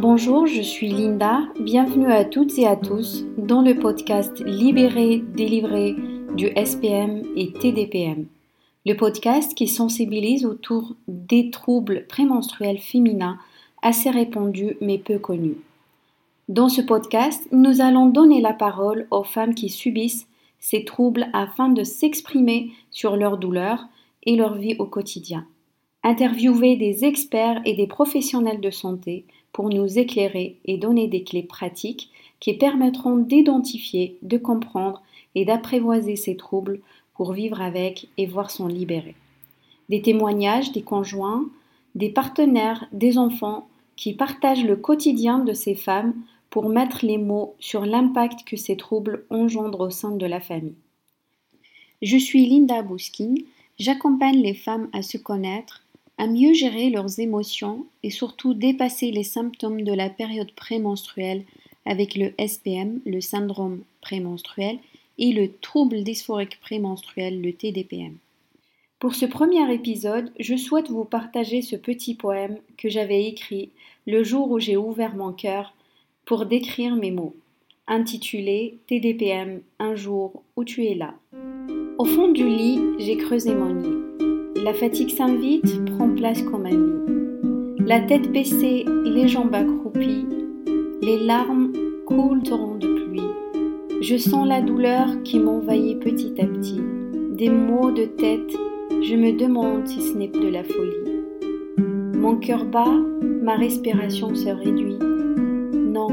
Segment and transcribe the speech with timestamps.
[0.00, 1.40] Bonjour, je suis Linda.
[1.58, 5.96] Bienvenue à toutes et à tous dans le podcast Libéré, délivré
[6.36, 8.26] du SPM et TDPM.
[8.86, 13.38] Le podcast qui sensibilise autour des troubles prémenstruels féminins
[13.82, 15.56] assez répandus mais peu connus.
[16.48, 20.28] Dans ce podcast, nous allons donner la parole aux femmes qui subissent
[20.60, 23.88] ces troubles afin de s'exprimer sur leurs douleurs
[24.22, 25.44] et leur vie au quotidien.
[26.04, 29.24] Interviewer des experts et des professionnels de santé
[29.58, 35.02] pour nous éclairer et donner des clés pratiques qui permettront d'identifier, de comprendre
[35.34, 36.78] et d'apprivoiser ces troubles
[37.16, 39.16] pour vivre avec et voir s'en libérer.
[39.88, 41.48] Des témoignages des conjoints,
[41.96, 46.14] des partenaires, des enfants qui partagent le quotidien de ces femmes
[46.50, 50.78] pour mettre les mots sur l'impact que ces troubles engendrent au sein de la famille.
[52.00, 53.34] Je suis Linda Bouskin,
[53.76, 55.82] j'accompagne les femmes à se connaître,
[56.18, 61.44] à mieux gérer leurs émotions et surtout dépasser les symptômes de la période prémenstruelle
[61.86, 64.78] avec le SPM, le syndrome prémenstruel,
[65.18, 68.16] et le trouble dysphorique prémenstruel, le TDPM.
[68.98, 73.70] Pour ce premier épisode, je souhaite vous partager ce petit poème que j'avais écrit
[74.06, 75.72] le jour où j'ai ouvert mon cœur
[76.24, 77.34] pour décrire mes mots,
[77.86, 81.14] intitulé TDPM, un jour où tu es là.
[81.98, 84.27] Au fond du lit, j'ai creusé mon nid.
[84.68, 87.78] La fatigue s'invite, prend place comme amie.
[87.86, 90.26] La tête baissée, les jambes accroupies,
[91.00, 91.72] les larmes
[92.04, 94.02] coulent torrent de pluie.
[94.02, 96.82] Je sens la douleur qui m'envahit petit à petit.
[97.30, 98.54] Des maux de tête,
[98.90, 101.16] je me demande si ce n'est de la folie.
[102.18, 102.92] Mon cœur bat,
[103.22, 104.98] ma respiration se réduit.
[105.72, 106.08] Non,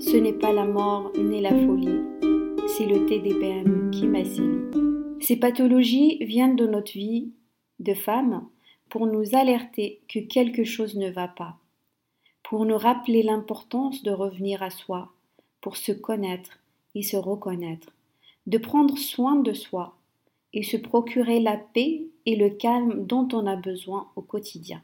[0.00, 2.00] ce n'est pas la mort ni la folie,
[2.66, 4.58] c'est le TDPM qui m'a sévi.
[5.20, 7.30] Ces pathologies viennent de notre vie
[7.80, 8.46] de femmes
[8.88, 11.56] pour nous alerter que quelque chose ne va pas,
[12.42, 15.12] pour nous rappeler l'importance de revenir à soi,
[15.60, 16.58] pour se connaître
[16.94, 17.92] et se reconnaître,
[18.46, 19.96] de prendre soin de soi
[20.52, 24.82] et se procurer la paix et le calme dont on a besoin au quotidien.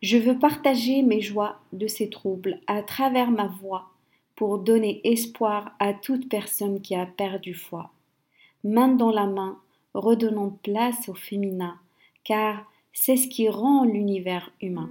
[0.00, 3.90] Je veux partager mes joies de ces troubles à travers ma voix
[4.36, 7.90] pour donner espoir à toute personne qui a perdu foi.
[8.62, 9.58] Main dans la main,
[9.94, 11.76] redonnons place au féminin,
[12.24, 14.90] car c'est ce qui rend l'univers humain.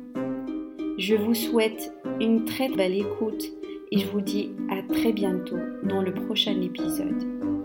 [0.97, 3.45] Je vous souhaite une très belle écoute
[3.91, 7.56] et je vous dis à très bientôt dans le prochain épisode.